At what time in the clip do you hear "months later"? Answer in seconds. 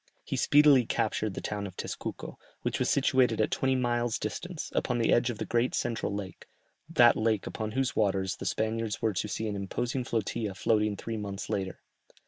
11.17-11.81